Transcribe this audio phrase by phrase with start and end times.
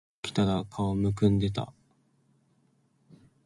[0.23, 1.71] 朝起きたら顔浮腫んでいた